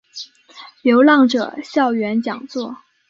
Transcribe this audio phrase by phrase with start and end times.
[0.81, 2.75] 流浪者校园讲座